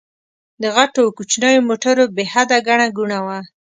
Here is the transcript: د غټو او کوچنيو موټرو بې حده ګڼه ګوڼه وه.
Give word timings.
د 0.61 0.63
غټو 0.75 0.99
او 1.05 1.13
کوچنيو 1.17 1.65
موټرو 1.69 2.03
بې 2.15 2.23
حده 2.33 2.57
ګڼه 2.67 2.87
ګوڼه 2.97 3.19
وه. 3.25 3.39